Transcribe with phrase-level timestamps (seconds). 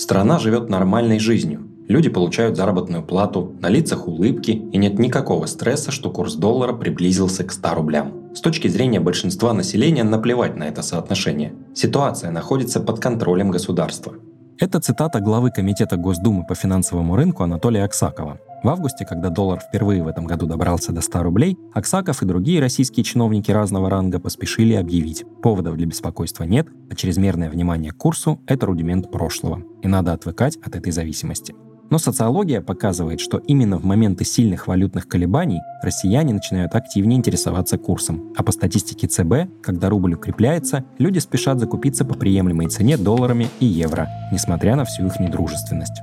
[0.00, 1.68] Страна живет нормальной жизнью.
[1.86, 7.44] Люди получают заработную плату, на лицах улыбки и нет никакого стресса, что курс доллара приблизился
[7.44, 8.34] к 100 рублям.
[8.34, 11.52] С точки зрения большинства населения наплевать на это соотношение.
[11.74, 14.14] Ситуация находится под контролем государства.
[14.60, 18.38] Это цитата главы Комитета Госдумы по финансовому рынку Анатолия Аксакова.
[18.62, 22.60] В августе, когда доллар впервые в этом году добрался до 100 рублей, Аксаков и другие
[22.60, 28.38] российские чиновники разного ранга поспешили объявить, поводов для беспокойства нет, а чрезмерное внимание к курсу–
[28.46, 31.54] это рудимент прошлого, и надо отвыкать от этой зависимости.
[31.90, 38.32] Но социология показывает, что именно в моменты сильных валютных колебаний россияне начинают активнее интересоваться курсом.
[38.36, 43.66] А по статистике ЦБ, когда рубль укрепляется, люди спешат закупиться по приемлемой цене долларами и
[43.66, 46.00] евро, несмотря на всю их недружественность.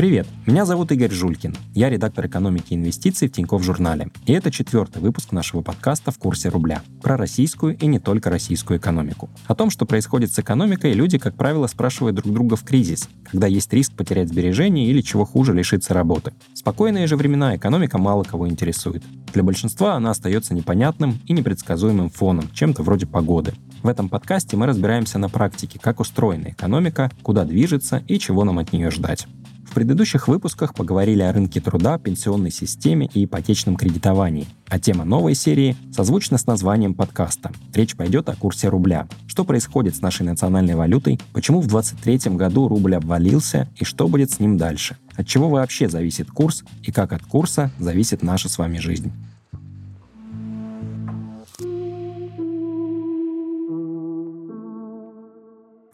[0.00, 1.54] Привет, меня зовут Игорь Жулькин.
[1.74, 4.08] Я редактор экономики и инвестиций в Тинькофф журнале.
[4.24, 8.78] И это четвертый выпуск нашего подкаста «В курсе рубля» про российскую и не только российскую
[8.78, 9.28] экономику.
[9.46, 13.46] О том, что происходит с экономикой, люди, как правило, спрашивают друг друга в кризис, когда
[13.46, 16.32] есть риск потерять сбережения или, чего хуже, лишиться работы.
[16.54, 19.04] В спокойные же времена экономика мало кого интересует.
[19.34, 23.52] Для большинства она остается непонятным и непредсказуемым фоном, чем-то вроде погоды.
[23.82, 28.60] В этом подкасте мы разбираемся на практике, как устроена экономика, куда движется и чего нам
[28.60, 29.26] от нее ждать.
[29.70, 34.48] В предыдущих выпусках поговорили о рынке труда, пенсионной системе и ипотечном кредитовании.
[34.68, 37.52] А тема новой серии созвучна с названием подкаста.
[37.72, 39.06] Речь пойдет о курсе рубля.
[39.28, 44.32] Что происходит с нашей национальной валютой, почему в 2023 году рубль обвалился и что будет
[44.32, 44.96] с ним дальше.
[45.14, 49.12] От чего вообще зависит курс и как от курса зависит наша с вами жизнь.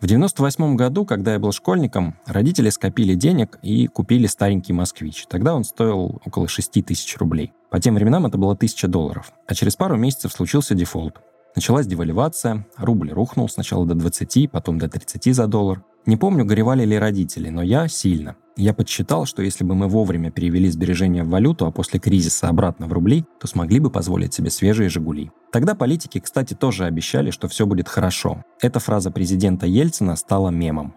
[0.07, 5.27] В 98 году, когда я был школьником, родители скопили денег и купили старенький «Москвич».
[5.27, 7.53] Тогда он стоил около 6 тысяч рублей.
[7.73, 9.33] По тем временам это было 1000 долларов.
[9.49, 11.17] А через пару месяцев случился дефолт.
[11.57, 15.83] Началась девальвация, рубль рухнул сначала до 20, потом до 30 за доллар.
[16.07, 18.37] Не помню, горевали ли родители, но я сильно.
[18.57, 22.87] Я подсчитал, что если бы мы вовремя перевели сбережения в валюту, а после кризиса обратно
[22.87, 25.33] в рубли, то смогли бы позволить себе свежие «Жигули».
[25.51, 28.45] Тогда политики, кстати, тоже обещали, что все будет хорошо.
[28.63, 30.95] Эта фраза президента Ельцина стала мемом.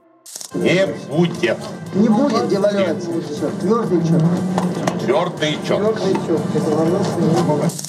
[0.54, 1.58] Не будет.
[1.96, 3.22] Не будет девальвации.
[3.62, 4.89] Твердый чек.
[5.00, 6.00] Твердый чек.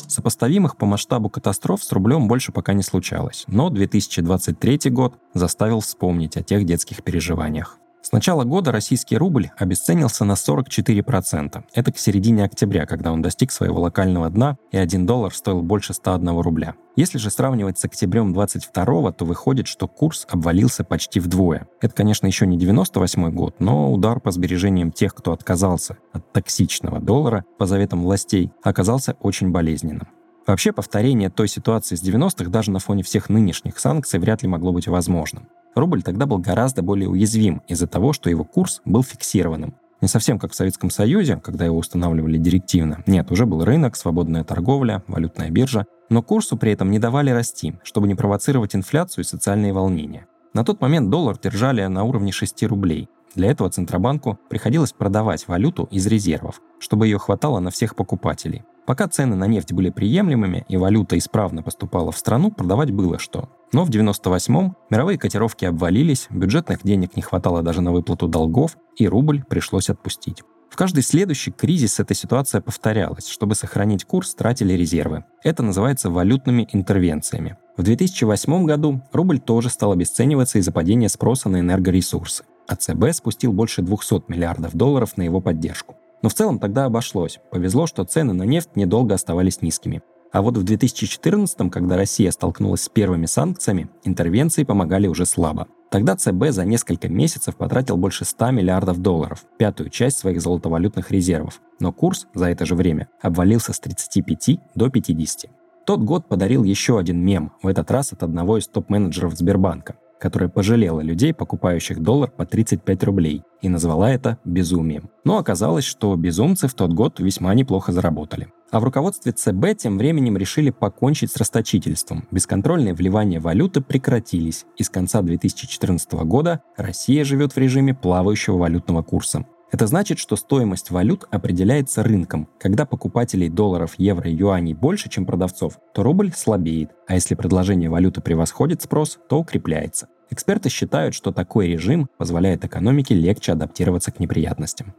[0.09, 6.37] Сопоставимых по масштабу катастроф с рублем больше пока не случалось, но 2023 год заставил вспомнить
[6.37, 7.79] о тех детских переживаниях.
[8.11, 11.63] С начала года российский рубль обесценился на 44%.
[11.73, 15.95] Это к середине октября, когда он достиг своего локального дна, и 1 доллар стоил больше
[15.95, 16.75] 101 рубля.
[16.97, 21.69] Если же сравнивать с октябрем 22 то выходит, что курс обвалился почти вдвое.
[21.81, 26.99] Это, конечно, еще не 98 год, но удар по сбережениям тех, кто отказался от токсичного
[26.99, 30.09] доллара по заветам властей, оказался очень болезненным.
[30.51, 34.73] Вообще, повторение той ситуации с 90-х даже на фоне всех нынешних санкций вряд ли могло
[34.73, 35.47] быть возможным.
[35.77, 39.77] Рубль тогда был гораздо более уязвим из-за того, что его курс был фиксированным.
[40.01, 43.05] Не совсем как в Советском Союзе, когда его устанавливали директивно.
[43.07, 45.87] Нет, уже был рынок, свободная торговля, валютная биржа.
[46.09, 50.27] Но курсу при этом не давали расти, чтобы не провоцировать инфляцию и социальные волнения.
[50.53, 53.09] На тот момент доллар держали на уровне 6 рублей.
[53.37, 58.65] Для этого Центробанку приходилось продавать валюту из резервов, чтобы ее хватало на всех покупателей.
[58.87, 63.49] Пока цены на нефть были приемлемыми и валюта исправно поступала в страну, продавать было что.
[63.73, 69.07] Но в 98-м мировые котировки обвалились, бюджетных денег не хватало даже на выплату долгов, и
[69.07, 70.43] рубль пришлось отпустить.
[70.71, 73.29] В каждый следующий кризис эта ситуация повторялась.
[73.29, 75.25] Чтобы сохранить курс, тратили резервы.
[75.43, 77.57] Это называется валютными интервенциями.
[77.77, 82.45] В 2008 году рубль тоже стал обесцениваться из-за падения спроса на энергоресурсы.
[82.69, 85.97] А ЦБ спустил больше 200 миллиардов долларов на его поддержку.
[86.23, 87.39] Но в целом тогда обошлось.
[87.51, 90.03] Повезло, что цены на нефть недолго оставались низкими.
[90.33, 95.67] А вот в 2014, когда Россия столкнулась с первыми санкциями, интервенции помогали уже слабо.
[95.91, 101.61] Тогда ЦБ за несколько месяцев потратил больше 100 миллиардов долларов, пятую часть своих золотовалютных резервов.
[101.81, 105.51] Но курс за это же время обвалился с 35 до 50.
[105.85, 110.49] Тот год подарил еще один мем, в этот раз от одного из топ-менеджеров Сбербанка которая
[110.49, 115.11] пожалела людей, покупающих доллар по 35 рублей, и назвала это безумием.
[115.25, 118.53] Но оказалось, что безумцы в тот год весьма неплохо заработали.
[118.71, 122.29] А в руководстве ЦБ тем временем решили покончить с расточительством.
[122.31, 129.03] Бесконтрольные вливания валюты прекратились, и с конца 2014 года Россия живет в режиме плавающего валютного
[129.03, 129.45] курса.
[129.71, 132.49] Это значит, что стоимость валют определяется рынком.
[132.59, 137.89] Когда покупателей долларов, евро и юаней больше, чем продавцов, то рубль слабеет, а если предложение
[137.89, 140.09] валюты превосходит спрос, то укрепляется.
[140.31, 144.95] Эксперты считают, что такой режим позволяет экономике легче адаптироваться к неприятностям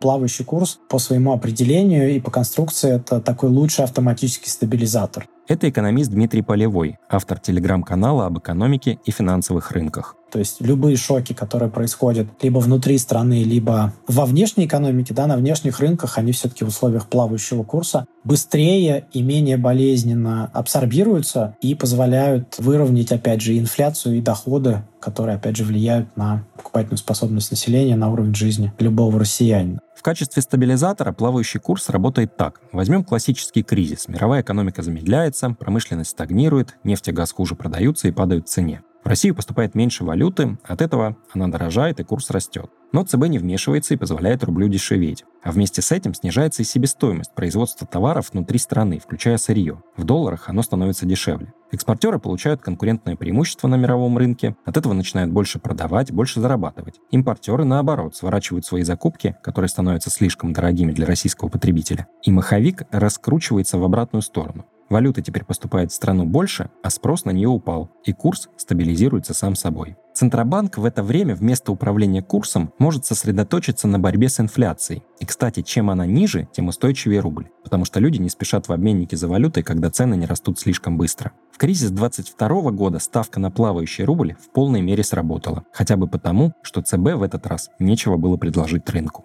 [0.00, 5.26] плавающий курс по своему определению и по конструкции это такой лучший автоматический стабилизатор.
[5.48, 10.14] Это экономист Дмитрий Полевой, автор телеграм-канала об экономике и финансовых рынках.
[10.34, 15.36] То есть любые шоки, которые происходят либо внутри страны, либо во внешней экономике, да, на
[15.36, 22.56] внешних рынках, они все-таки в условиях плавающего курса быстрее и менее болезненно абсорбируются и позволяют
[22.58, 28.10] выровнять, опять же, инфляцию и доходы, которые, опять же, влияют на покупательную способность населения, на
[28.10, 29.78] уровень жизни любого россиянина.
[29.94, 32.60] В качестве стабилизатора плавающий курс работает так.
[32.72, 34.08] Возьмем классический кризис.
[34.08, 38.82] Мировая экономика замедляется, промышленность стагнирует, нефть и газ хуже продаются и падают в цене.
[39.04, 42.70] В Россию поступает меньше валюты, от этого она дорожает и курс растет.
[42.90, 45.24] Но ЦБ не вмешивается и позволяет рублю дешеветь.
[45.42, 49.82] А вместе с этим снижается и себестоимость производства товаров внутри страны, включая сырье.
[49.98, 51.52] В долларах оно становится дешевле.
[51.70, 57.00] Экспортеры получают конкурентное преимущество на мировом рынке, от этого начинают больше продавать, больше зарабатывать.
[57.10, 62.06] Импортеры, наоборот, сворачивают свои закупки, которые становятся слишком дорогими для российского потребителя.
[62.22, 64.64] И маховик раскручивается в обратную сторону.
[64.90, 69.54] Валюты теперь поступает в страну больше, а спрос на нее упал, и курс стабилизируется сам
[69.54, 69.96] собой.
[70.14, 75.02] Центробанк в это время вместо управления курсом может сосредоточиться на борьбе с инфляцией.
[75.18, 79.16] И, кстати, чем она ниже, тем устойчивее рубль, потому что люди не спешат в обменники
[79.16, 81.32] за валютой, когда цены не растут слишком быстро.
[81.50, 86.52] В кризис 22 года ставка на плавающий рубль в полной мере сработала, хотя бы потому,
[86.62, 89.24] что ЦБ в этот раз нечего было предложить рынку.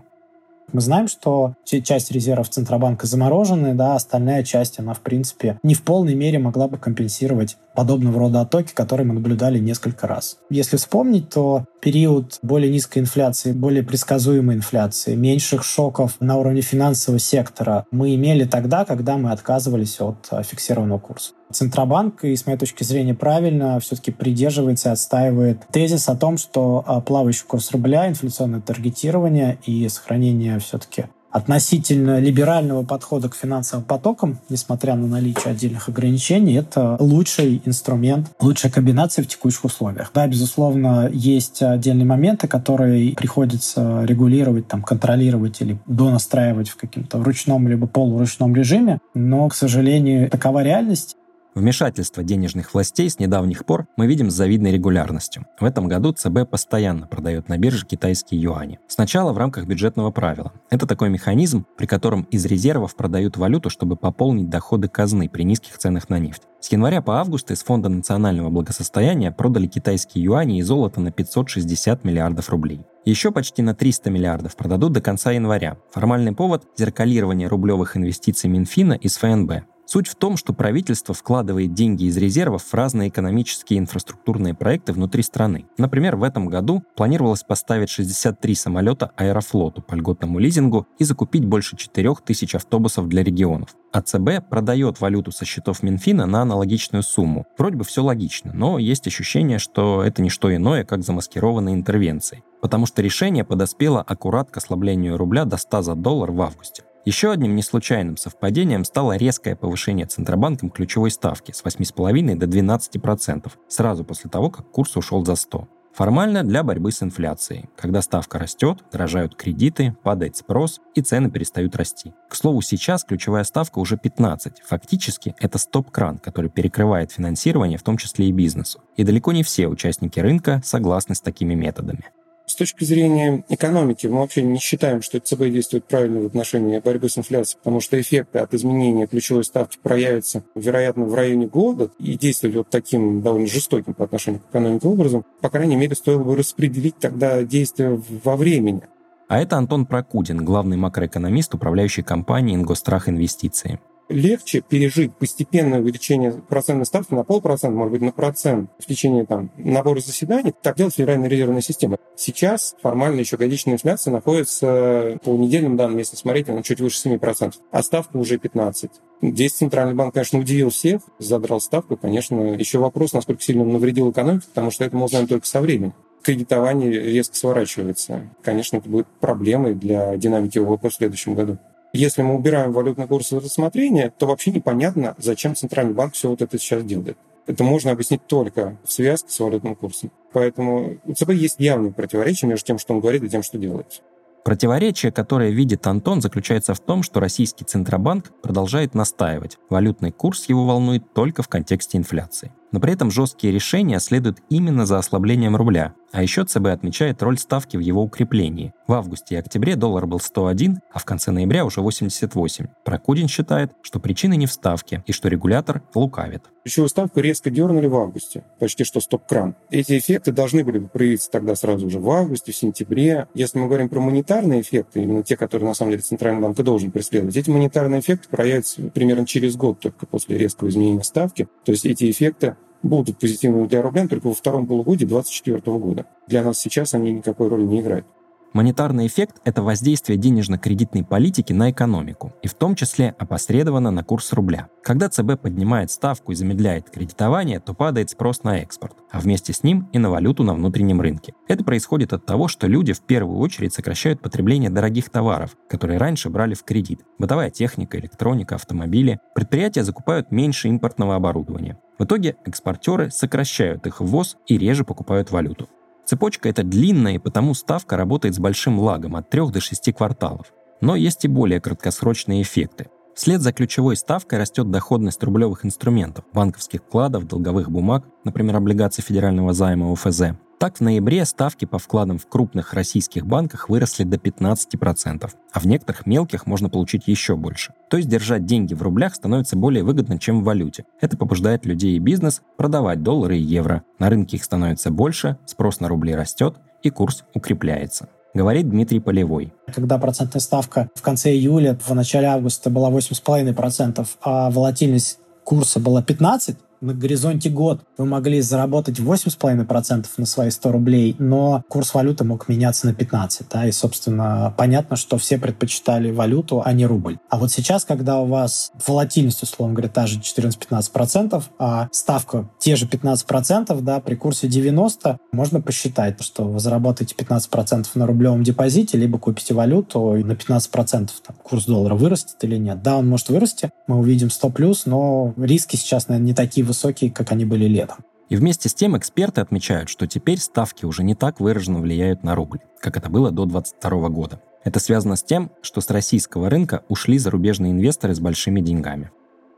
[0.71, 5.83] Мы знаем, что часть резервов Центробанка заморожены, да, остальная часть, она, в принципе, не в
[5.83, 10.37] полной мере могла бы компенсировать подобного рода оттоки, которые мы наблюдали несколько раз.
[10.49, 17.19] Если вспомнить, то период более низкой инфляции, более предсказуемой инфляции, меньших шоков на уровне финансового
[17.19, 21.31] сектора мы имели тогда, когда мы отказывались от а, фиксированного курса.
[21.53, 26.83] Центробанк, и с моей точки зрения правильно, все-таки придерживается и отстаивает тезис о том, что
[26.85, 34.39] а, плавающий курс рубля, инфляционное таргетирование и сохранение все-таки относительно либерального подхода к финансовым потокам,
[34.49, 40.11] несмотря на наличие отдельных ограничений, это лучший инструмент, лучшая комбинация в текущих условиях.
[40.13, 47.67] Да, безусловно, есть отдельные моменты, которые приходится регулировать, там, контролировать или донастраивать в каком-то ручном
[47.67, 51.15] либо полуручном режиме, но, к сожалению, такова реальность,
[51.55, 55.47] Вмешательство денежных властей с недавних пор мы видим с завидной регулярностью.
[55.59, 58.79] В этом году ЦБ постоянно продает на бирже китайские юани.
[58.87, 60.53] Сначала в рамках бюджетного правила.
[60.69, 65.77] Это такой механизм, при котором из резервов продают валюту, чтобы пополнить доходы казны при низких
[65.77, 66.43] ценах на нефть.
[66.59, 72.03] С января по август из Фонда национального благосостояния продали китайские юани и золото на 560
[72.03, 72.85] миллиардов рублей.
[73.05, 75.77] Еще почти на 300 миллиардов продадут до конца января.
[75.91, 79.63] Формальный повод– зеркалирование рублевых инвестиций Минфина из ФНБ.
[79.91, 84.93] Суть в том, что правительство вкладывает деньги из резервов в разные экономические и инфраструктурные проекты
[84.93, 85.65] внутри страны.
[85.79, 91.75] Например, в этом году планировалось поставить 63 самолета Аэрофлоту по льготному лизингу и закупить больше
[91.75, 93.75] 4000 автобусов для регионов.
[93.91, 97.47] А ЦБ продает валюту со счетов Минфина на аналогичную сумму.
[97.57, 102.43] Вроде бы все логично, но есть ощущение, что это не что иное, как замаскированные интервенции.
[102.61, 106.83] Потому что решение подоспело аккурат к ослаблению рубля до 100 за доллар в августе.
[107.09, 114.03] Еще одним неслучайным совпадением стало резкое повышение Центробанком ключевой ставки с 8,5 до 12%, сразу
[114.03, 115.67] после того, как курс ушел за 100.
[115.95, 117.67] Формально для борьбы с инфляцией.
[117.75, 122.13] Когда ставка растет, дорожают кредиты, падает спрос и цены перестают расти.
[122.29, 124.61] К слову, сейчас ключевая ставка уже 15.
[124.67, 128.81] Фактически это стоп-кран, который перекрывает финансирование, в том числе и бизнесу.
[128.97, 132.11] И далеко не все участники рынка согласны с такими методами.
[132.49, 137.07] С точки зрения экономики мы вообще не считаем, что ЦБ действует правильно в отношении борьбы
[137.07, 142.17] с инфляцией, потому что эффекты от изменения ключевой ставки проявятся, вероятно, в районе года, и
[142.17, 146.35] действовали вот таким довольно жестоким по отношению к экономике образом, по крайней мере, стоило бы
[146.35, 148.81] распределить тогда действия во времени.
[149.27, 153.79] А это Антон Прокудин, главный макроэкономист управляющей компании «Ингострах Инвестиции»
[154.09, 159.51] легче пережить постепенное увеличение процентной ставки на полпроцента, может быть, на процент в течение там,
[159.57, 160.53] набора заседаний.
[160.61, 161.97] Так делает Федеральная резервная система.
[162.15, 167.53] Сейчас формально еще годичная инфляция находится по недельным данным, если смотреть, на чуть выше 7%,
[167.71, 168.89] а ставка уже 15%.
[169.21, 171.97] Здесь Центральный банк, конечно, удивил всех, задрал ставку.
[171.97, 175.61] Конечно, еще вопрос, насколько сильно он навредил экономике, потому что это мы узнаем только со
[175.61, 178.29] временем кредитование резко сворачивается.
[178.43, 181.57] Конечно, это будет проблемой для динамики ВВП в следующем году.
[181.91, 186.41] Если мы убираем валютный курс из рассмотрения, то вообще непонятно, зачем Центральный банк все вот
[186.41, 187.17] это сейчас делает.
[187.47, 190.11] Это можно объяснить только в связке с валютным курсом.
[190.31, 194.03] Поэтому у ЦБ есть явные противоречия между тем, что он говорит, и тем, что делает.
[194.45, 199.57] Противоречие, которое видит Антон, заключается в том, что российский Центробанк продолжает настаивать.
[199.69, 202.51] Валютный курс его волнует только в контексте инфляции.
[202.71, 205.93] Но при этом жесткие решения следуют именно за ослаблением рубля.
[206.11, 208.73] А еще ЦБ отмечает роль ставки в его укреплении.
[208.87, 212.65] В августе и октябре доллар был 101, а в конце ноября уже 88.
[212.83, 216.45] Прокудин считает, что причины не в ставке и что регулятор лукавит.
[216.63, 219.55] Ключевую ставку резко дернули в августе, почти что стоп-кран.
[219.69, 223.27] Эти эффекты должны были проявиться тогда сразу же в августе, в сентябре.
[223.33, 226.63] Если мы говорим про монетарные эффекты, именно те, которые на самом деле Центральный банк и
[226.63, 231.47] должен преследовать, эти монетарные эффекты проявятся примерно через год только после резкого изменения ставки.
[231.65, 236.05] То есть эти эффекты будут позитивными для рубля только во втором полугодии 2024 года.
[236.27, 238.05] Для нас сейчас они никакой роли не играют.
[238.51, 244.33] Монетарный эффект– это воздействие денежно-кредитной политики на экономику, и в том числе опосредованно на курс
[244.33, 244.69] рубля.
[244.81, 249.61] Когда ЦБ поднимает ставку и замедляет кредитование, то падает спрос на экспорт, а вместе с
[249.61, 251.35] ним и на валюту на внутреннем рынке.
[251.47, 256.31] Это происходит от того, что люди в первую очередь сокращают потребление дорогих товаров, которые раньше
[256.31, 257.01] брали в кредит.
[257.19, 259.19] Бытовая техника, электроника, автомобили.
[259.35, 261.77] Предприятия закупают меньше импортного оборудования.
[261.99, 265.69] В итоге экспортеры сокращают их ввоз и реже покупают валюту.
[266.09, 270.47] Цепочка эта длинная, и потому ставка работает с большим лагом от 3 до 6 кварталов.
[270.81, 272.87] Но есть и более краткосрочные эффекты.
[273.13, 279.53] Вслед за ключевой ставкой растет доходность рублевых инструментов, банковских вкладов, долговых бумаг, например, облигаций федерального
[279.53, 285.29] займа ОФЗ, так, в ноябре ставки по вкладам в крупных российских банках выросли до 15%,
[285.53, 287.73] а в некоторых мелких можно получить еще больше.
[287.89, 290.83] То есть держать деньги в рублях становится более выгодно, чем в валюте.
[290.99, 293.83] Это побуждает людей и бизнес продавать доллары и евро.
[293.99, 299.51] На рынке их становится больше, спрос на рубли растет, и курс укрепляется говорит Дмитрий Полевой.
[299.73, 306.03] Когда процентная ставка в конце июля, в начале августа была 8,5%, а волатильность курса была
[306.03, 312.23] 15%, на горизонте год вы могли заработать 8,5% на свои 100 рублей, но курс валюты
[312.23, 317.17] мог меняться на 15, да, и, собственно, понятно, что все предпочитали валюту, а не рубль.
[317.29, 322.75] А вот сейчас, когда у вас волатильность, условно говоря, та же 14-15%, а ставка те
[322.75, 328.97] же 15%, да, при курсе 90, можно посчитать, что вы заработаете 15% на рублевом депозите,
[328.97, 332.81] либо купите валюту, и на 15% там, курс доллара вырастет или нет.
[332.81, 337.11] Да, он может вырасти, мы увидим 100 плюс, но риски сейчас, наверное, не такие высокие,
[337.11, 337.97] как они были летом.
[338.29, 342.35] И вместе с тем эксперты отмечают, что теперь ставки уже не так выраженно влияют на
[342.35, 344.41] рубль, как это было до 2022 года.
[344.63, 349.11] Это связано с тем, что с российского рынка ушли зарубежные инвесторы с большими деньгами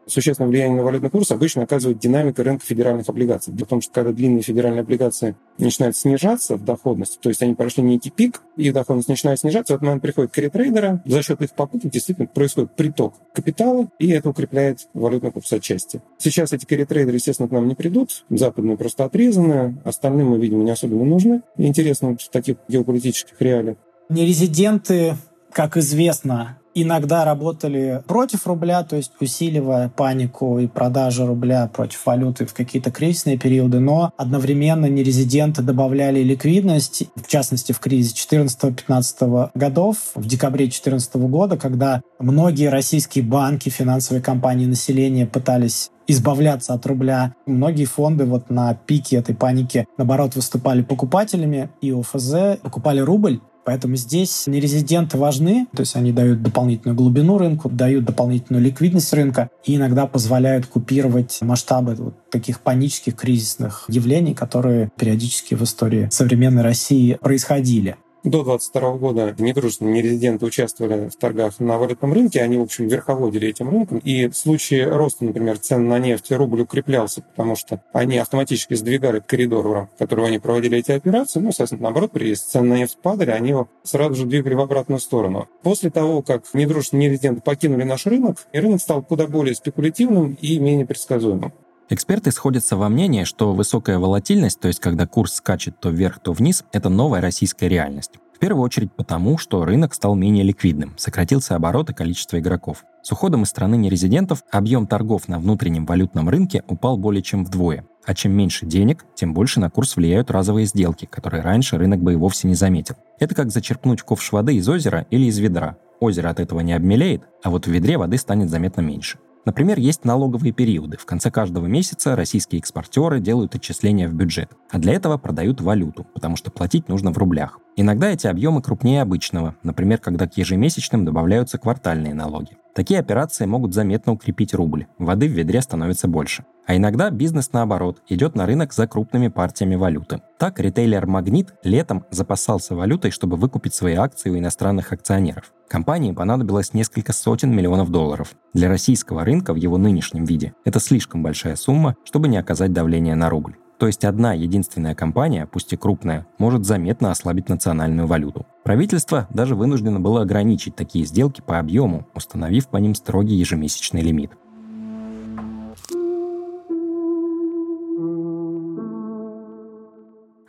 [0.08, 3.54] существенное влияние на валютный курс обычно оказывает динамика рынка федеральных облигаций.
[3.58, 8.10] Потому что когда длинные федеральные облигации начинают снижаться в доходности, то есть они прошли некий
[8.10, 12.76] пик, их доходность начинает снижаться, в момент приходят карри-трейдеры, за счет их покупок действительно происходит
[12.76, 16.02] приток капитала, и это укрепляет валютный курс отчасти.
[16.18, 20.72] Сейчас эти карри-трейдеры, естественно, к нам не придут, западные просто отрезаны, остальным мы, видимо, не
[20.72, 21.42] особенно нужны.
[21.58, 23.78] Интересно в таких геополитических реалиях.
[24.10, 25.16] Нерезиденты,
[25.52, 32.46] как известно, иногда работали против рубля, то есть усиливая панику и продажи рубля против валюты
[32.46, 39.98] в какие-то кризисные периоды, но одновременно нерезиденты добавляли ликвидность, в частности в кризисе 14-15 годов,
[40.16, 47.36] в декабре 2014 года, когда многие российские банки, финансовые компании, населения пытались избавляться от рубля.
[47.46, 53.96] Многие фонды вот на пике этой паники, наоборот, выступали покупателями и ОФЗ, покупали рубль, Поэтому
[53.96, 59.76] здесь нерезиденты важны, то есть они дают дополнительную глубину рынку, дают дополнительную ликвидность рынка и
[59.76, 67.18] иногда позволяют купировать масштабы вот таких панических кризисных явлений, которые периодически в истории современной России
[67.22, 67.98] происходили.
[68.24, 73.48] До 2022 года недружественные нерезиденты участвовали в торгах на валютном рынке, они, в общем, верховодили
[73.48, 73.98] этим рынком.
[73.98, 79.24] И в случае роста, например, цен на нефть рубль укреплялся, потому что они автоматически сдвигали
[79.26, 81.40] коридор, в рамках которого они проводили эти операции.
[81.40, 85.00] Ну, соответственно, наоборот, при цены на нефть падали, они его сразу же двигали в обратную
[85.00, 85.50] сторону.
[85.64, 90.86] После того, как недружественные нерезиденты покинули наш рынок, рынок стал куда более спекулятивным и менее
[90.86, 91.54] предсказуемым.
[91.92, 96.32] Эксперты сходятся во мнении, что высокая волатильность, то есть когда курс скачет то вверх, то
[96.32, 98.12] вниз, это новая российская реальность.
[98.34, 102.86] В первую очередь потому, что рынок стал менее ликвидным, сократился оборот и количество игроков.
[103.04, 107.86] С уходом из страны нерезидентов объем торгов на внутреннем валютном рынке упал более чем вдвое.
[108.06, 112.14] А чем меньше денег, тем больше на курс влияют разовые сделки, которые раньше рынок бы
[112.14, 112.96] и вовсе не заметил.
[113.20, 115.76] Это как зачерпнуть ковш воды из озера или из ведра.
[116.00, 119.18] Озеро от этого не обмелеет, а вот в ведре воды станет заметно меньше.
[119.46, 120.98] Например, есть налоговые периоды.
[120.98, 126.06] В конце каждого месяца российские экспортеры делают отчисления в бюджет, а для этого продают валюту,
[126.14, 127.60] потому что платить нужно в рублях.
[127.76, 132.58] Иногда эти объемы крупнее обычного, например, когда к ежемесячным добавляются квартальные налоги.
[132.74, 136.46] Такие операции могут заметно укрепить рубль, воды в ведре становится больше.
[136.66, 140.22] А иногда бизнес, наоборот, идет на рынок за крупными партиями валюты.
[140.38, 145.52] Так, ритейлер «Магнит» летом запасался валютой, чтобы выкупить свои акции у иностранных акционеров.
[145.68, 148.36] Компании понадобилось несколько сотен миллионов долларов.
[148.54, 153.16] Для российского рынка в его нынешнем виде это слишком большая сумма, чтобы не оказать давления
[153.16, 153.58] на рубль.
[153.78, 158.46] То есть одна единственная компания, пусть и крупная, может заметно ослабить национальную валюту.
[158.64, 164.32] Правительство даже вынуждено было ограничить такие сделки по объему, установив по ним строгий ежемесячный лимит.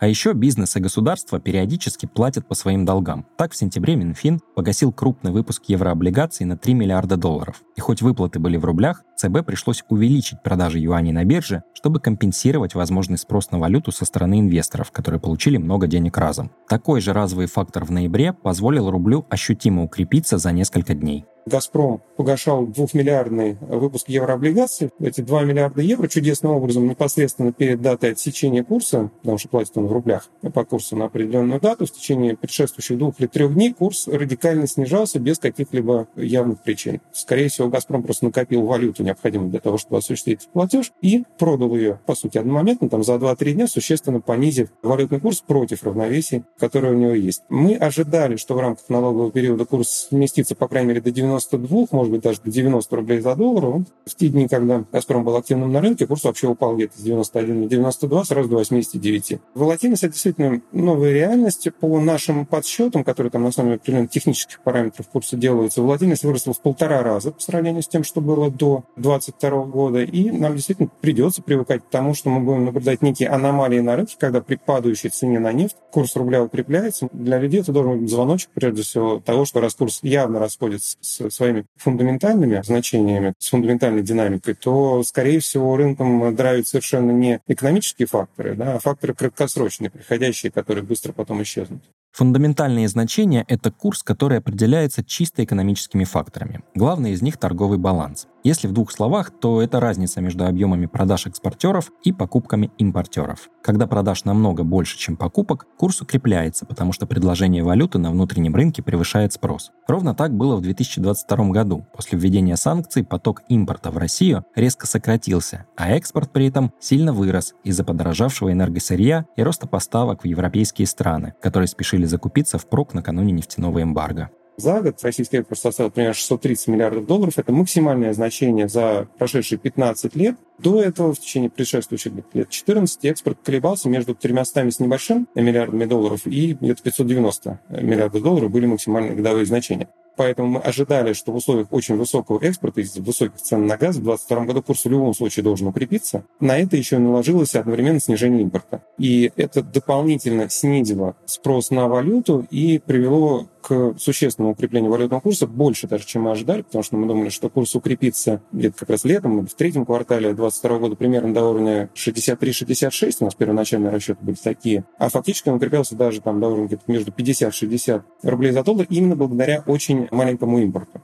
[0.02, 3.24] А еще бизнес и государство периодически платят по своим долгам.
[3.36, 7.62] Так, в сентябре Минфин погасил крупный выпуск еврооблигаций на 3 миллиарда долларов.
[7.76, 12.74] И хоть выплаты были в рублях, ЦБ пришлось увеличить продажи юаней на бирже, чтобы компенсировать
[12.74, 16.50] возможный спрос на валюту со стороны инвесторов, которые получили много денег разом.
[16.68, 21.26] Такой же разовый фактор в ноябре позволил рублю ощутимо укрепиться за несколько дней.
[21.46, 24.90] «Газпром» погашал двухмиллиардный выпуск еврооблигаций.
[25.00, 29.86] Эти 2 миллиарда евро чудесным образом непосредственно перед датой отсечения курса, потому что платит он
[29.86, 34.06] в рублях по курсу на определенную дату, в течение предшествующих двух или трех дней курс
[34.06, 37.00] радикально снижался без каких-либо явных причин.
[37.12, 41.98] Скорее всего, «Газпром» просто накопил валюту, необходимую для того, чтобы осуществить платеж, и продал ее,
[42.06, 46.96] по сути, одномоментно, там, за 2-3 дня, существенно понизив валютный курс против равновесия, которое у
[46.96, 47.42] него есть.
[47.48, 51.86] Мы ожидали, что в рамках налогового периода курс сместится, по крайней мере, до 90 92,
[51.92, 53.84] может быть, даже до 90 рублей за доллар.
[54.06, 57.62] В те дни, когда «Газпром» был активным на рынке, курс вообще упал где-то с 91
[57.62, 59.38] на 92, сразу до 89.
[59.54, 61.68] Волатильность– это действительно новая реальность.
[61.80, 66.60] По нашим подсчетам, которые там на основе определенных технических параметров курса делаются, волатильность выросла в
[66.60, 70.02] полтора раза по сравнению с тем, что было до 2022 года.
[70.02, 74.16] И нам действительно придется привыкать к тому, что мы будем наблюдать некие аномалии на рынке,
[74.18, 77.08] когда при падающей цене на нефть курс рубля укрепляется.
[77.12, 81.20] Для людей это должен быть звоночек, прежде всего, того, что раз курс явно расходится с
[81.30, 88.54] своими фундаментальными значениями, с фундаментальной динамикой, то, скорее всего, рынком драйвят совершенно не экономические факторы,
[88.54, 91.82] да, а факторы краткосрочные, приходящие, которые быстро потом исчезнут.
[92.12, 96.60] Фундаментальные значения– это курс, который определяется чисто экономическими факторами.
[96.74, 98.26] Главный из них– торговый баланс.
[98.44, 103.48] Если в двух словах, то это разница между объемами продаж экспортеров и покупками импортеров.
[103.62, 108.82] Когда продаж намного больше, чем покупок, курс укрепляется, потому что предложение валюты на внутреннем рынке
[108.82, 109.70] превышает спрос.
[109.86, 111.86] Ровно так было в 2022 году.
[111.94, 117.54] После введения санкций поток импорта в Россию резко сократился, а экспорт при этом сильно вырос
[117.62, 123.82] из-за подорожавшего энергосырья и роста поставок в европейские страны, которые спешили закупиться впрок накануне нефтяного
[123.82, 124.30] эмбарго.
[124.56, 127.38] За год российский экспорт составил примерно 630 миллиардов долларов.
[127.38, 130.36] Это максимальное значение за прошедшие 15 лет.
[130.58, 136.26] До этого, в течение предшествующих лет 14, экспорт колебался между 300 с небольшим миллиардами долларов
[136.26, 139.88] и где-то 590 миллиардов долларов были максимальные годовые значения.
[140.16, 144.02] Поэтому мы ожидали, что в условиях очень высокого экспорта, из-за высоких цен на газ, в
[144.02, 146.24] 2022 году курс в любом случае должен укрепиться.
[146.38, 148.82] На это еще наложилось одновременно снижение импорта.
[148.98, 155.86] И это дополнительно снизило спрос на валюту и привело к существенному укреплению валютного курса, больше
[155.86, 159.46] даже, чем мы ожидали, потому что мы думали, что курс укрепится где-то как раз летом,
[159.46, 164.84] в третьем квартале 2022 года примерно до уровня 63-66, у нас первоначальные расчеты были такие,
[164.98, 169.16] а фактически он укреплялся даже там до уровня где-то между 50-60 рублей за доллар именно
[169.16, 171.00] благодаря очень маленькому импорту.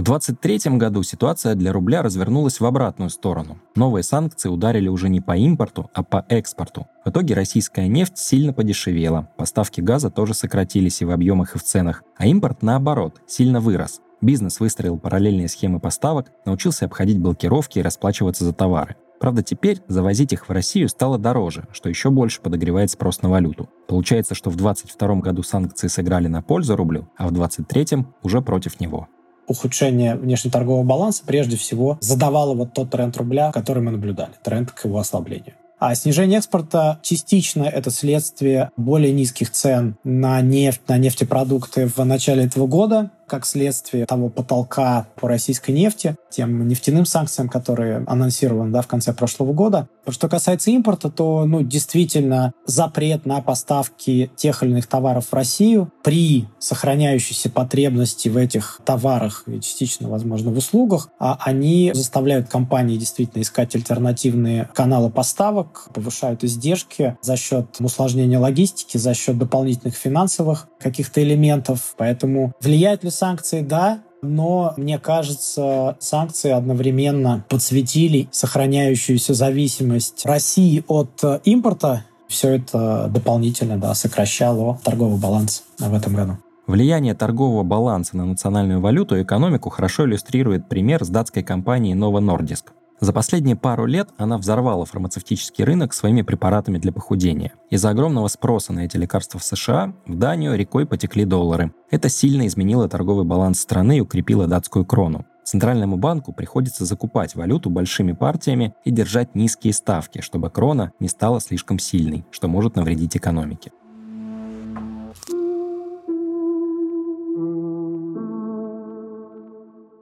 [0.00, 3.58] В 2023 году ситуация для рубля развернулась в обратную сторону.
[3.76, 6.86] Новые санкции ударили уже не по импорту, а по экспорту.
[7.04, 11.62] В итоге российская нефть сильно подешевела, поставки газа тоже сократились и в объемах, и в
[11.62, 14.00] ценах, а импорт, наоборот, сильно вырос.
[14.22, 18.96] Бизнес выстроил параллельные схемы поставок, научился обходить блокировки и расплачиваться за товары.
[19.20, 23.68] Правда, теперь завозить их в Россию стало дороже, что еще больше подогревает спрос на валюту.
[23.86, 28.80] Получается, что в 2022 году санкции сыграли на пользу рублю, а в 2023 уже против
[28.80, 29.06] него
[29.50, 34.84] ухудшение внешнеторгового баланса прежде всего задавало вот тот тренд рубля, который мы наблюдали, тренд к
[34.84, 35.54] его ослаблению.
[35.80, 42.44] А снижение экспорта частично это следствие более низких цен на нефть, на нефтепродукты в начале
[42.44, 48.82] этого года, как следствие того потолка по российской нефти, тем нефтяным санкциям, которые анонсированы да,
[48.82, 49.88] в конце прошлого года.
[50.08, 55.92] Что касается импорта, то ну, действительно запрет на поставки тех или иных товаров в Россию
[56.02, 62.96] при сохраняющейся потребности в этих товарах и частично, возможно, в услугах, а они заставляют компании
[62.96, 70.66] действительно искать альтернативные каналы поставок, повышают издержки за счет усложнения логистики, за счет дополнительных финансовых
[70.80, 71.94] каких-то элементов.
[71.96, 81.22] Поэтому влияет ли санкции, да, но, мне кажется, санкции одновременно подсветили сохраняющуюся зависимость России от
[81.22, 86.38] э, импорта Все это дополнительно да, сокращало торговый баланс в этом году.
[86.66, 92.20] Влияние торгового баланса на национальную валюту и экономику хорошо иллюстрирует пример с датской компанией Novo
[92.20, 92.66] Nordisk.
[93.00, 97.54] За последние пару лет она взорвала фармацевтический рынок своими препаратами для похудения.
[97.70, 101.72] Из-за огромного спроса на эти лекарства в США в Данию рекой потекли доллары.
[101.90, 105.24] Это сильно изменило торговый баланс страны и укрепило датскую крону.
[105.44, 111.40] Центральному банку приходится закупать валюту большими партиями и держать низкие ставки, чтобы крона не стала
[111.40, 113.72] слишком сильной, что может навредить экономике.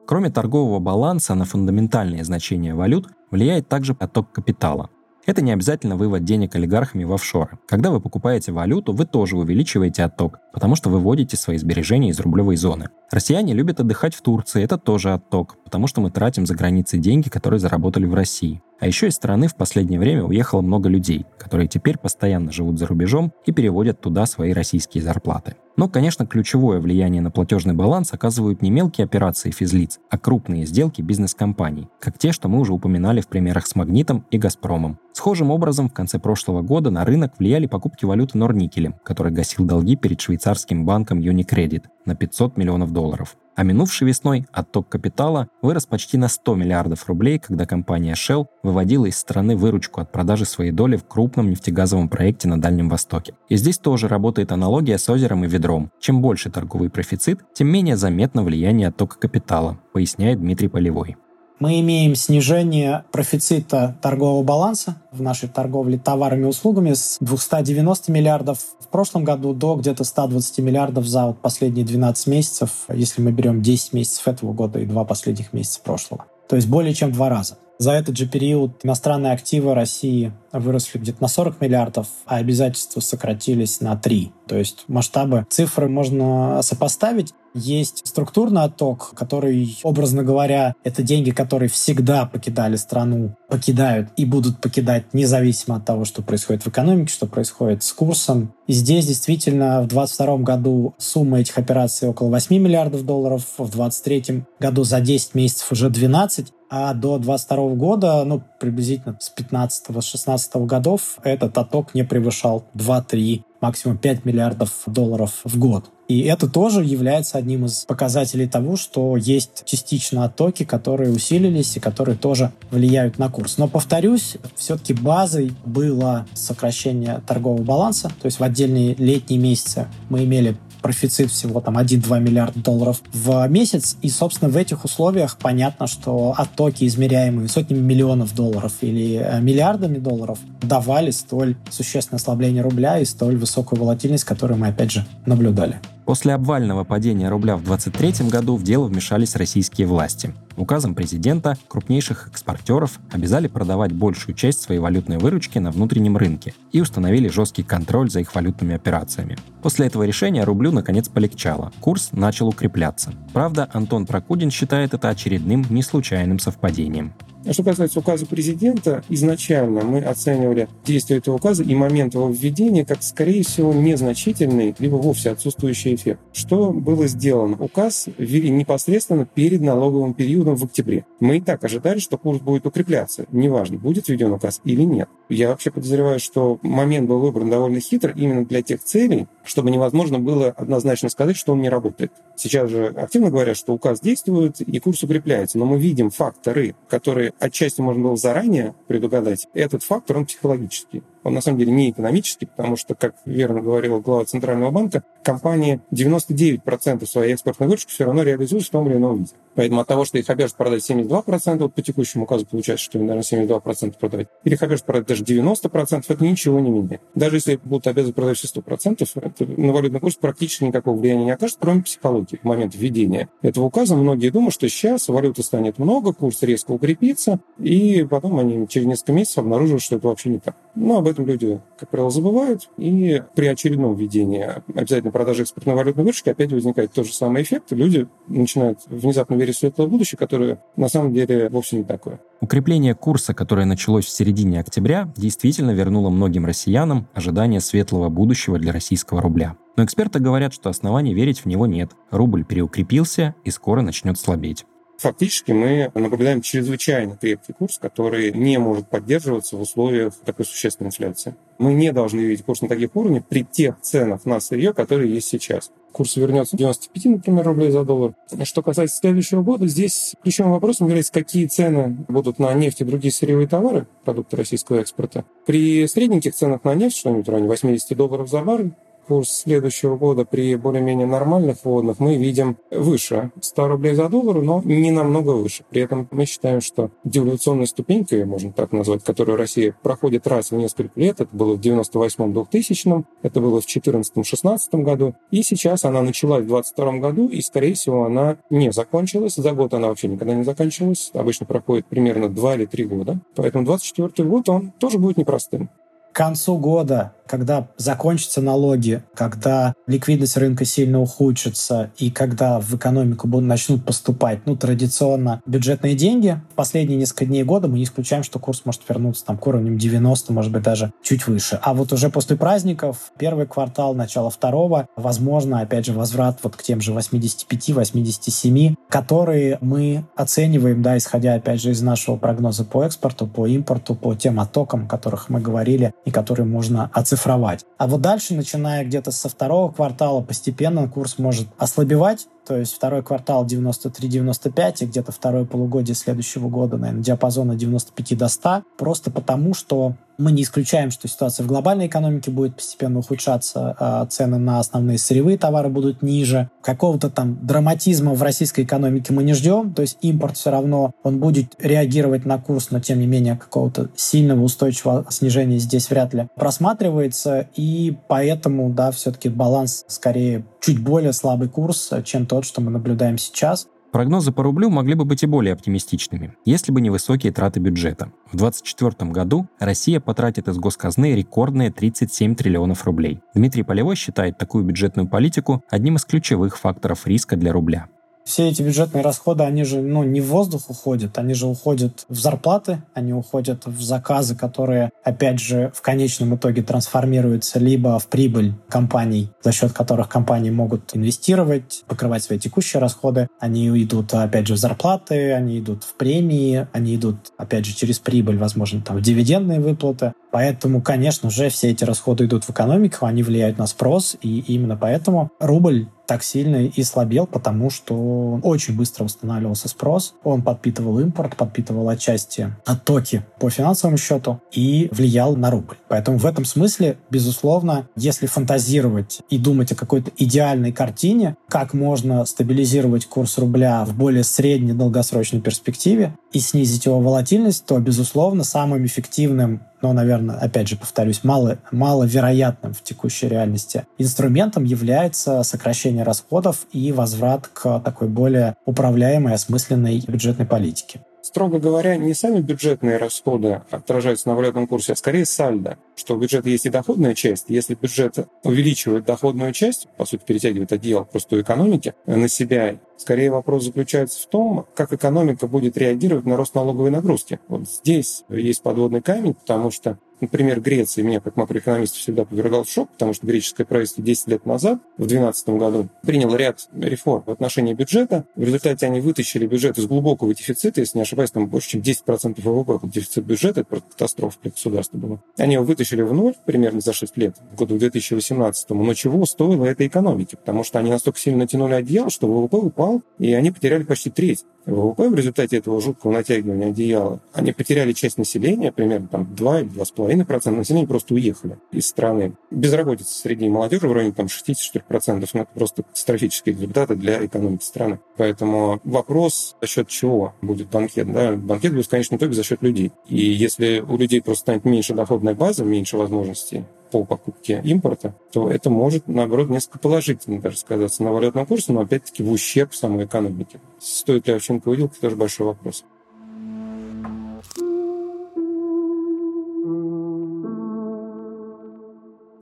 [0.09, 4.89] Кроме торгового баланса на фундаментальные значения валют влияет также поток капитала.
[5.27, 7.59] Это не обязательно вывод денег олигархами в офшоры.
[7.69, 12.57] Когда вы покупаете валюту, вы тоже увеличиваете отток, потому что выводите свои сбережения из рублевой
[12.57, 12.89] зоны.
[13.11, 17.31] Россияне любят отдыхать в Турции, это тоже отток, потому что мы тратим за границей деньги,
[17.31, 18.61] которые заработали в России.
[18.81, 22.87] А еще из страны в последнее время уехало много людей, которые теперь постоянно живут за
[22.87, 25.57] рубежом и переводят туда свои российские зарплаты.
[25.77, 31.03] Но, конечно, ключевое влияние на платежный баланс оказывают не мелкие операции физлиц, а крупные сделки
[31.03, 34.99] бизнес-компаний, как те, что мы уже упоминали в примерах с «Магнитом» и «Газпромом».
[35.13, 39.97] Схожим образом в конце прошлого года на рынок влияли покупки валюты Норникелем, который гасил долги
[39.97, 43.37] перед швейцарским банком Unicredit на 500 миллионов долларов.
[43.55, 49.07] А минувшей весной отток капитала вырос почти на 100 миллиардов рублей, когда компания Shell выводила
[49.07, 53.35] из страны выручку от продажи своей доли в крупном нефтегазовом проекте на Дальнем Востоке.
[53.49, 55.91] И здесь тоже работает аналогия с озером и ведром.
[56.01, 61.17] Чем больше торговый профицит, тем менее заметно влияние оттока капитала, поясняет Дмитрий Полевой.
[61.61, 68.61] Мы имеем снижение профицита торгового баланса в нашей торговле товарами и услугами с 290 миллиардов
[68.79, 73.61] в прошлом году до где-то 120 миллиардов за вот последние 12 месяцев, если мы берем
[73.61, 76.27] 10 месяцев этого года и два последних месяца прошлого.
[76.49, 77.59] То есть более чем в два раза.
[77.79, 83.81] За этот же период иностранные активы России выросли где-то на 40 миллиардов, а обязательства сократились
[83.81, 84.33] на 3.
[84.49, 87.33] То есть масштабы цифры можно сопоставить.
[87.55, 94.61] Есть структурный отток, который, образно говоря, это деньги, которые всегда покидали страну, покидают и будут
[94.61, 98.53] покидать независимо от того, что происходит в экономике, что происходит с курсом.
[98.67, 104.45] И здесь действительно в 2022 году сумма этих операций около 8 миллиардов долларов, в 2023
[104.61, 111.19] году за 10 месяцев уже 12, а до 22 года, ну, приблизительно с 15-16 годов,
[111.23, 115.91] этот отток не превышал 2-3, максимум 5 миллиардов долларов в год.
[116.09, 121.81] И это тоже является одним из показателей того, что есть частично оттоки, которые усилились и
[121.81, 123.59] которые тоже влияют на курс.
[123.59, 128.09] Но, повторюсь, все-таки базой было сокращение торгового баланса.
[128.23, 133.47] То есть в отдельные летние месяцы мы имели профицит всего там 1-2 миллиарда долларов в
[133.49, 133.97] месяц.
[134.03, 139.99] И, собственно, в этих условиях понятно, что оттоки, измеряемые сотнями миллионов долларов или э, миллиардами
[139.99, 145.81] долларов, давали столь существенное ослабление рубля и столь высокую волатильность, которую мы, опять же, наблюдали.
[146.09, 150.35] После обвального падения рубля в 2023 году в дело вмешались российские власти.
[150.57, 156.81] Указом президента крупнейших экспортеров обязали продавать большую часть своей валютной выручки на внутреннем рынке и
[156.81, 159.37] установили жесткий контроль за их валютными операциями.
[159.63, 163.13] После этого решения рублю наконец полегчало, курс начал укрепляться.
[163.35, 167.13] Правда, Антон Прокудин считает это очередным неслучайным совпадением.
[167.49, 172.85] А что касается указа президента, изначально мы оценивали действие этого указа и момент его введения
[172.85, 176.21] как, скорее всего, незначительный, либо вовсе отсутствующий эффект.
[176.35, 177.57] Что было сделано?
[177.59, 181.07] Указ ввели непосредственно перед налоговым периодом в октябре.
[181.21, 183.25] Мы и так ожидали, что курс будет укрепляться.
[183.33, 185.09] Неважно, будет введен указ или нет.
[185.31, 190.19] Я вообще подозреваю, что момент был выбран довольно хитро именно для тех целей, чтобы невозможно
[190.19, 192.13] было однозначно сказать, что он не работает.
[192.37, 197.33] Сейчас же активно говорят, что указ действует и курс укрепляется, но мы видим факторы, которые
[197.39, 199.49] отчасти можно было заранее предугадать.
[199.55, 204.01] Этот фактор, он психологический он на самом деле не экономический, потому что, как верно говорила
[204.01, 209.19] глава Центрального банка, компания 99% своей экспортной выручки все равно реализует в том или ином
[209.19, 209.33] виде.
[209.59, 213.23] Поэтому от того, что их обяжут продать 72%, вот по текущему указу получается, что наверное,
[213.23, 217.01] 72% продавать, или их обяжут продать даже 90%, это ничего не меняет.
[217.17, 221.31] Даже если будут обязаны продать все 100%, это на валютный курс практически никакого влияния не
[221.33, 223.97] окажет, кроме психологии в момент введения этого указа.
[223.97, 229.11] Многие думают, что сейчас валюты станет много, курс резко укрепится, и потом они через несколько
[229.11, 230.55] месяцев обнаруживают, что это вообще не так.
[230.77, 236.05] Но об этом люди, как правило, забывают, и при очередном введении обязательно продажи экспортной валютной
[236.05, 237.73] выручки опять возникает тот же самый эффект.
[237.73, 242.21] Люди начинают внезапно верить светлое будущее, которое на самом деле вовсе не такое.
[242.41, 248.73] Укрепление курса, которое началось в середине октября, действительно вернуло многим россиянам ожидание светлого будущего для
[248.73, 249.57] российского рубля.
[249.77, 251.93] Но эксперты говорят, что оснований верить в него нет.
[252.11, 254.67] Рубль переукрепился и скоро начнет слабеть.
[254.99, 261.37] Фактически мы наблюдаем чрезвычайно крепкий курс, который не может поддерживаться в условиях такой существенной инфляции.
[261.59, 265.29] Мы не должны видеть курс на таких уровнях при тех ценах на сырье, которые есть
[265.29, 265.71] сейчас.
[265.93, 268.15] Курс вернется 95, например, рублей за доллар.
[268.43, 273.13] Что касается следующего года, здесь ключевым вопросом является, какие цены будут на нефть и другие
[273.13, 275.25] сырьевые товары, продукты российского экспорта.
[275.47, 278.73] При средненьких ценах на нефть, что-нибудь в районе 80 долларов за баррель,
[279.09, 284.61] курс следующего года при более-менее нормальных вводных мы видим выше 100 рублей за доллар, но
[284.65, 285.65] не намного выше.
[285.71, 290.57] При этом мы считаем, что деволюционная ступенька, можно так назвать, которую Россия проходит раз в
[290.57, 296.45] несколько лет, это было в 98-2000, это было в 2014-2016 году, и сейчас она началась
[296.45, 299.35] в 2022 году, и, скорее всего, она не закончилась.
[299.37, 301.11] За год она вообще никогда не заканчивалась.
[301.15, 303.21] Обычно проходит примерно 2 или 3 года.
[303.35, 305.71] Поэтому 2024 год, он тоже будет непростым.
[306.13, 313.29] К концу года когда закончатся налоги, когда ликвидность рынка сильно ухудшится и когда в экономику
[313.29, 318.23] будут, начнут поступать ну, традиционно бюджетные деньги, в последние несколько дней года мы не исключаем,
[318.23, 321.61] что курс может вернуться там, к уровням 90, может быть, даже чуть выше.
[321.63, 326.63] А вот уже после праздников, первый квартал, начало второго, возможно, опять же, возврат вот к
[326.63, 333.27] тем же 85-87, которые мы оцениваем, да, исходя, опять же, из нашего прогноза по экспорту,
[333.27, 337.65] по импорту, по тем оттокам, о которых мы говорили, и которые можно оцифровать оцифровать.
[337.79, 343.03] А вот дальше, начиная где-то со второго квартала, постепенно курс может ослабевать, то есть второй
[343.03, 349.53] квартал 93-95 и где-то второе полугодие следующего года, наверное, диапазона 95 до 100, просто потому,
[349.53, 354.59] что мы не исключаем, что ситуация в глобальной экономике будет постепенно ухудшаться, а цены на
[354.59, 356.51] основные сырьевые товары будут ниже.
[356.61, 361.21] Какого-то там драматизма в российской экономике мы не ждем, то есть импорт все равно, он
[361.21, 366.29] будет реагировать на курс, но тем не менее какого-то сильного устойчивого снижения здесь вряд ли
[366.35, 372.71] просматривается, и поэтому, да, все-таки баланс скорее чуть более слабый курс, чем тот, что мы
[372.71, 373.69] наблюдаем сейчас.
[373.91, 378.13] Прогнозы по рублю могли бы быть и более оптимистичными, если бы не высокие траты бюджета.
[378.31, 383.23] В 2024 году Россия потратит из госказны рекордные 37 триллионов рублей.
[383.35, 387.89] Дмитрий Полевой считает такую бюджетную политику одним из ключевых факторов риска для рубля
[388.29, 392.21] все эти бюджетные расходы, они же ну, не в воздух уходят, они же уходят в
[392.21, 398.53] зарплаты, они уходят в заказы, которые, опять же, в конечном итоге трансформируются либо в прибыль
[398.69, 403.29] компаний, за счет которых компании могут инвестировать, покрывать свои текущие расходы.
[403.41, 407.99] Они идут, опять же, в зарплаты, они идут в премии, они идут, опять же, через
[407.99, 410.13] прибыль, возможно, там, в дивидендные выплаты.
[410.31, 414.77] Поэтому, конечно же, все эти расходы идут в экономику, они влияют на спрос, и именно
[414.77, 420.15] поэтому рубль так сильно и слабел, потому что очень быстро восстанавливался спрос.
[420.25, 425.77] Он подпитывал импорт, подпитывал отчасти оттоки по финансовому счету и влиял на рубль.
[425.89, 432.25] Поэтому в этом смысле, безусловно, если фантазировать и думать о какой-то идеальной картине, как можно
[432.25, 438.87] стабилизировать курс рубля в более средней долгосрочной перспективе и снизить его волатильность, то, безусловно, самым
[438.87, 446.67] эффективным но, наверное, опять же повторюсь, мало, маловероятным в текущей реальности инструментом является сокращение расходов
[446.73, 451.01] и возврат к такой более управляемой, осмысленной бюджетной политике.
[451.29, 456.19] Строго говоря, не сами бюджетные расходы отражаются на валютном курсе, а скорее сальдо, что у
[456.19, 457.51] бюджета есть и доходная часть.
[457.51, 463.65] Если бюджет увеличивает доходную часть, по сути, перетягивает одеяло просто экономики на себя, скорее вопрос
[463.65, 467.41] заключается в том, как экономика будет реагировать на рост налоговой нагрузки.
[467.47, 472.71] Вот здесь есть подводный камень, потому что Например, Греция меня как макроэкономист всегда повергал в
[472.71, 477.31] шок, потому что греческое правительство 10 лет назад, в 2012 году, приняло ряд реформ в
[477.31, 478.25] отношении бюджета.
[478.35, 482.41] В результате они вытащили бюджет из глубокого дефицита, если не ошибаюсь, там больше, чем 10%
[482.41, 485.23] ВВП был дефицит бюджета, это просто катастрофа для государства была.
[485.37, 489.65] Они его вытащили в ноль примерно за 6 лет, в году 2018, но чего стоило
[489.65, 490.37] этой экономике?
[490.37, 494.45] Потому что они настолько сильно натянули одеяло, что ВВП упал, и они потеряли почти треть
[494.69, 497.21] ВВП в результате этого жуткого натягивания одеяла.
[497.33, 502.35] Они потеряли часть населения, примерно там 2 или 2,5% населения просто уехали из страны.
[502.51, 507.65] Безработица среди молодежи в районе там 64%, но ну, это просто катастрофические результаты для экономики
[507.65, 507.99] страны.
[508.17, 511.11] Поэтому вопрос, за счет чего будет банкет.
[511.13, 511.33] Да?
[511.33, 512.93] Банкет будет в конечном итоге за счет людей.
[513.09, 518.51] И если у людей просто станет меньше доходная база, меньше возможностей по покупке импорта, то
[518.51, 523.05] это может, наоборот, несколько положительно даже сказаться на валютном курсе, но опять-таки в ущерб самой
[523.05, 523.61] экономике.
[523.81, 525.85] Стоит ли овчинка выделка, тоже большой вопрос.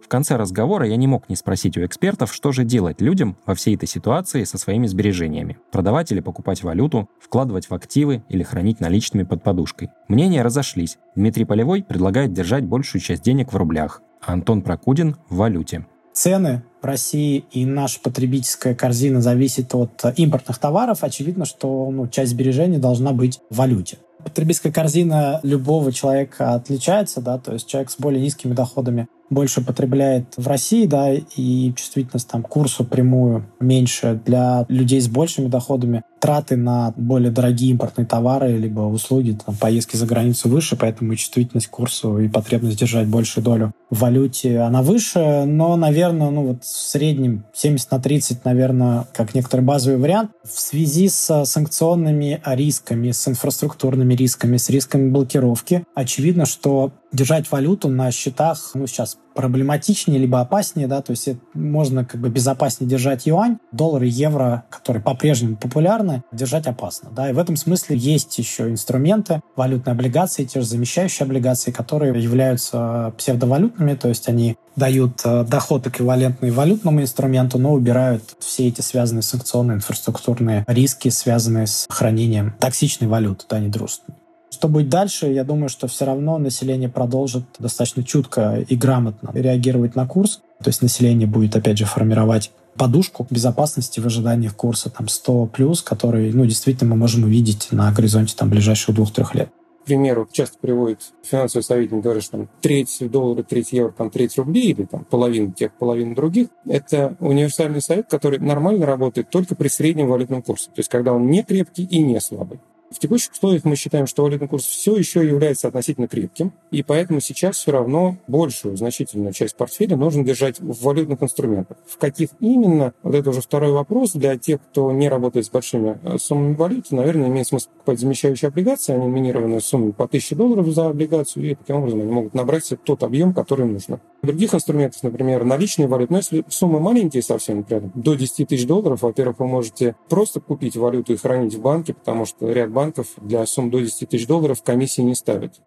[0.07, 3.57] В конце разговора я не мог не спросить у экспертов, что же делать людям во
[3.57, 5.59] всей этой ситуации со своими сбережениями.
[5.73, 9.89] Продавать или покупать валюту, вкладывать в активы или хранить наличными под подушкой.
[10.07, 10.99] Мнения разошлись.
[11.17, 15.87] Дмитрий Полевой предлагает держать большую часть денег в рублях, Антон Прокудин в валюте.
[16.13, 22.33] цены в России и наша потребительская корзина зависит от импортных товаров, очевидно, что ну, часть
[22.33, 27.97] сбережений должна быть в валюте потребительская корзина любого человека отличается, да, то есть человек с
[27.97, 34.67] более низкими доходами больше потребляет в России, да, и чувствительность там курсу прямую меньше для
[34.69, 36.03] людей с большими доходами.
[36.21, 41.17] Траты на более дорогие импортные товары либо услуги, там, поездки за границу выше, поэтому и
[41.17, 46.47] чувствительность к курсу и потребность держать большую долю в валюте, она выше, но, наверное, ну
[46.47, 50.31] вот в среднем 70 на 30, наверное, как некоторый базовый вариант.
[50.43, 57.89] В связи с санкционными рисками, с инфраструктурными рисками, с рисками блокировки, очевидно, что держать валюту
[57.89, 63.27] на счетах, ну, сейчас проблематичнее, либо опаснее, да, то есть можно как бы безопаснее держать
[63.27, 68.37] юань, доллар и евро, которые по-прежнему популярны, держать опасно, да, и в этом смысле есть
[68.39, 75.21] еще инструменты, валютные облигации, те же замещающие облигации, которые являются псевдовалютными, то есть они дают
[75.25, 81.87] э, доход эквивалентный валютному инструменту, но убирают все эти связанные санкционные инфраструктурные риски, связанные с
[81.89, 84.19] хранением токсичной валюты, да, недружественной.
[84.57, 89.95] Что будет дальше, я думаю, что все равно население продолжит достаточно чутко и грамотно реагировать
[89.95, 90.41] на курс.
[90.63, 95.83] То есть население будет, опять же, формировать подушку безопасности в ожидании курса там 100 плюс,
[95.83, 99.51] который, ну, действительно мы можем увидеть на горизонте там ближайших двух-трех лет.
[99.83, 104.39] К примеру, часто приводит финансовый советник, говорит, что там треть доллара, треть евро, там треть
[104.39, 106.49] рублей или там половина тех, половина других.
[106.67, 110.69] Это универсальный совет, который нормально работает только при среднем валютном курсе.
[110.69, 112.59] То есть, когда он не крепкий и не слабый.
[112.91, 117.21] В текущих условиях мы считаем, что валютный курс все еще является относительно крепким, и поэтому
[117.21, 121.79] сейчас все равно большую, значительную часть портфеля нужно держать в валютных инструментах.
[121.87, 124.13] В каких именно, вот это уже второй вопрос.
[124.13, 128.49] Для тех, кто не работает с большими э, суммами валюты, наверное, имеет смысл покупать замещающие
[128.49, 132.73] облигации, они минированные суммы по 1000 долларов за облигацию, и таким образом они могут набрать
[132.85, 134.01] тот объем, который нужно.
[134.27, 139.03] Других инструментах, например, наличные валюты, но если суммы маленькие совсем, например, до 10 тысяч долларов,
[139.03, 143.47] во-первых, вы можете просто купить валюту и хранить в банке, потому что ряд банков для
[143.47, 145.61] сумм до 10 тысяч долларов комиссии не ставят.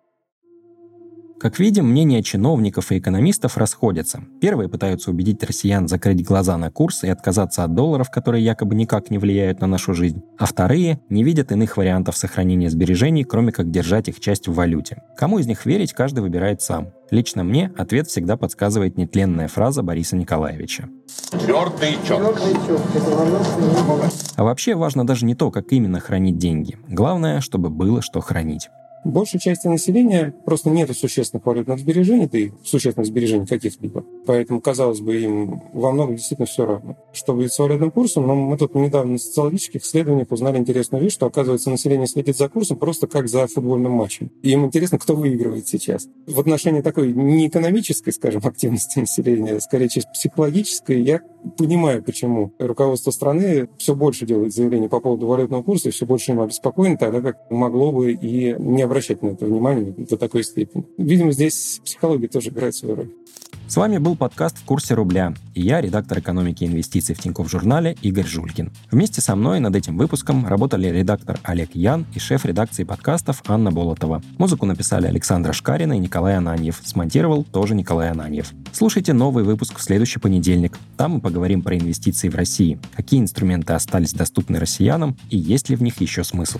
[1.39, 4.23] Как видим, мнения чиновников и экономистов расходятся.
[4.41, 9.09] Первые пытаются убедить россиян закрыть глаза на курс и отказаться от долларов, которые якобы никак
[9.09, 10.21] не влияют на нашу жизнь.
[10.37, 15.01] А вторые не видят иных вариантов сохранения сбережений, кроме как держать их часть в валюте.
[15.15, 16.89] Кому из них верить, каждый выбирает сам.
[17.09, 20.89] Лично мне ответ всегда подсказывает нетленная фраза Бориса Николаевича.
[21.31, 22.37] Твердый четко.
[24.35, 26.77] А вообще важно даже не то, как именно хранить деньги.
[26.89, 28.69] Главное, чтобы было что хранить.
[29.05, 34.03] Большей части населения просто нет существенных валютных сбережений, да и существенных сбережений каких-либо.
[34.25, 36.97] Поэтому, казалось бы, им во многом действительно все равно.
[37.13, 41.13] Что будет с валютным курсом, но мы тут недавно на социологических исследованиях узнали интересную вещь,
[41.13, 44.31] что, оказывается, население следит за курсом просто как за футбольным матчем.
[44.41, 46.07] И им интересно, кто выигрывает сейчас.
[46.27, 51.21] В отношении такой не экономической, скажем, активности населения, а скорее чисто психологической, я
[51.57, 56.31] понимаю, почему руководство страны все больше делает заявлений по поводу валютного курса и все больше
[56.31, 60.85] им обеспокоено, тогда как могло бы и не обращать на это внимание до такой степени.
[60.97, 63.09] Видимо, здесь психология тоже играет свою роль.
[63.69, 67.47] С вами был подкаст «В курсе рубля» и я, редактор экономики и инвестиций в Тинькофф
[67.47, 68.71] журнале Игорь Жулькин.
[68.89, 73.71] Вместе со мной над этим выпуском работали редактор Олег Ян и шеф редакции подкастов Анна
[73.71, 74.23] Болотова.
[74.39, 76.81] Музыку написали Александра Шкарина и Николай Ананьев.
[76.83, 78.53] Смонтировал тоже Николай Ананьев.
[78.71, 80.75] Слушайте новый выпуск в следующий понедельник.
[80.97, 85.75] Там мы поговорим про инвестиции в России, какие инструменты остались доступны россиянам и есть ли
[85.75, 86.57] в них еще смысл.